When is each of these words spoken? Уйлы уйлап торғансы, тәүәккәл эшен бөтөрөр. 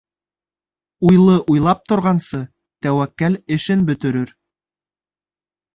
Уйлы 1.09 1.35
уйлап 1.55 1.83
торғансы, 1.93 2.41
тәүәккәл 2.87 3.39
эшен 3.59 3.87
бөтөрөр. 3.93 4.35